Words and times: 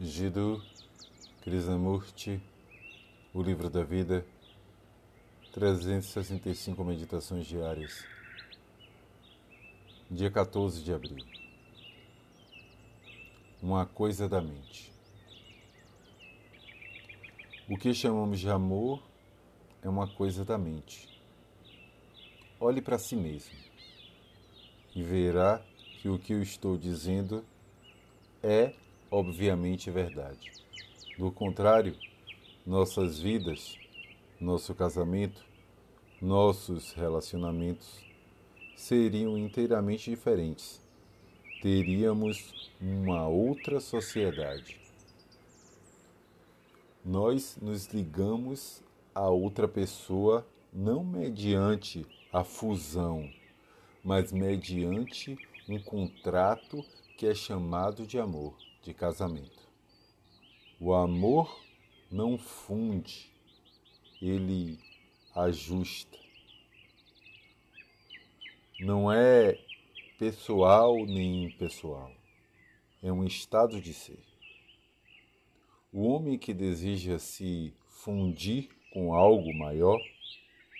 Jiddu 0.00 0.62
Krishnamurti, 1.42 2.40
O 3.34 3.42
Livro 3.42 3.68
da 3.68 3.82
Vida, 3.82 4.24
365 5.52 6.84
Meditações 6.84 7.44
Diárias, 7.44 8.04
dia 10.08 10.30
14 10.30 10.84
de 10.84 10.92
abril. 10.92 11.26
Uma 13.60 13.86
coisa 13.86 14.28
da 14.28 14.40
mente. 14.40 14.92
O 17.68 17.76
que 17.76 17.92
chamamos 17.92 18.38
de 18.38 18.48
amor 18.48 19.02
é 19.82 19.88
uma 19.88 20.06
coisa 20.06 20.44
da 20.44 20.56
mente. 20.56 21.08
Olhe 22.60 22.80
para 22.80 23.00
si 23.00 23.16
mesmo 23.16 23.58
e 24.94 25.02
verá 25.02 25.60
que 26.00 26.08
o 26.08 26.20
que 26.20 26.34
eu 26.34 26.40
estou 26.40 26.78
dizendo 26.78 27.44
é 28.40 28.74
obviamente 29.10 29.90
verdade. 29.90 30.52
Do 31.18 31.32
contrário, 31.32 31.96
nossas 32.66 33.18
vidas, 33.18 33.76
nosso 34.40 34.74
casamento, 34.74 35.44
nossos 36.20 36.92
relacionamentos 36.92 38.04
seriam 38.76 39.36
inteiramente 39.38 40.10
diferentes. 40.10 40.80
Teríamos 41.62 42.70
uma 42.80 43.26
outra 43.26 43.80
sociedade. 43.80 44.80
Nós 47.04 47.58
nos 47.60 47.86
ligamos 47.86 48.82
a 49.14 49.28
outra 49.28 49.66
pessoa 49.66 50.46
não 50.72 51.02
mediante 51.02 52.06
a 52.32 52.44
fusão, 52.44 53.28
mas 54.04 54.30
mediante 54.30 55.36
um 55.68 55.80
contrato 55.80 56.84
que 57.16 57.26
é 57.26 57.34
chamado 57.34 58.06
de 58.06 58.18
amor 58.18 58.54
de 58.82 58.94
casamento. 58.94 59.68
O 60.80 60.94
amor 60.94 61.60
não 62.10 62.38
funde, 62.38 63.30
ele 64.22 64.78
ajusta. 65.34 66.16
Não 68.80 69.12
é 69.12 69.58
pessoal 70.18 71.04
nem 71.04 71.44
impessoal, 71.44 72.12
é 73.02 73.12
um 73.12 73.24
estado 73.24 73.80
de 73.80 73.92
ser. 73.92 74.22
O 75.92 76.08
homem 76.08 76.38
que 76.38 76.54
deseja 76.54 77.18
se 77.18 77.74
fundir 77.88 78.68
com 78.92 79.12
algo 79.12 79.52
maior, 79.52 80.00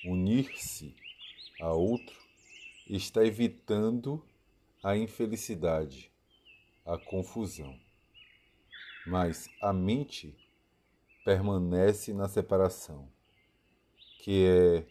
unir-se 0.04 0.94
a 1.60 1.72
outro, 1.72 2.16
está 2.86 3.24
evitando 3.24 4.24
a 4.82 4.96
infelicidade, 4.96 6.10
a 6.86 6.96
confusão 6.96 7.88
mas 9.08 9.48
a 9.60 9.72
mente 9.72 10.36
permanece 11.24 12.12
na 12.12 12.28
separação, 12.28 13.08
que 14.22 14.44
é 14.46 14.86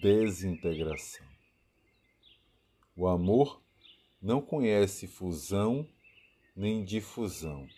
desintegração. 0.00 1.26
O 2.96 3.08
amor 3.08 3.60
não 4.20 4.40
conhece 4.40 5.08
fusão 5.08 5.88
nem 6.54 6.84
difusão. 6.84 7.68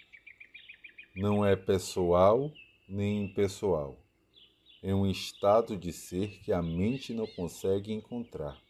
Não 1.17 1.45
é 1.45 1.57
pessoal 1.57 2.53
nem 2.87 3.25
impessoal. 3.25 3.99
É 4.83 4.95
um 4.95 5.07
estado 5.07 5.77
de 5.77 5.93
ser 5.93 6.41
que 6.41 6.53
a 6.53 6.61
mente 6.61 7.15
não 7.15 7.27
consegue 7.27 7.93
encontrar. 7.93 8.61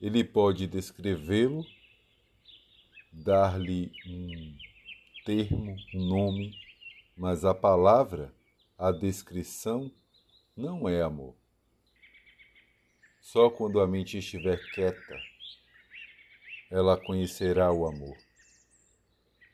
Ele 0.00 0.24
pode 0.24 0.66
descrevê-lo, 0.66 1.64
dar-lhe 3.12 3.92
um 4.06 4.66
termo, 5.26 5.76
um 5.92 6.06
nome, 6.06 6.56
mas 7.16 7.44
a 7.44 7.52
palavra, 7.52 8.32
a 8.78 8.92
descrição, 8.92 9.90
não 10.56 10.88
é 10.88 11.02
amor. 11.02 11.34
Só 13.20 13.50
quando 13.50 13.80
a 13.80 13.88
mente 13.88 14.18
estiver 14.18 14.56
quieta, 14.72 15.18
ela 16.70 16.96
conhecerá 16.96 17.72
o 17.72 17.88
amor. 17.88 18.16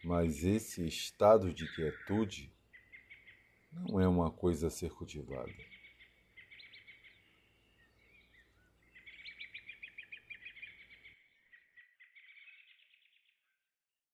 Mas 0.04 0.44
esse 0.44 0.86
estado 0.86 1.54
de 1.54 1.66
quietude 1.74 2.52
não 3.72 3.98
é 3.98 4.06
uma 4.06 4.30
coisa 4.30 4.66
a 4.66 4.70
ser 4.70 4.90
cultivada. 4.90 5.50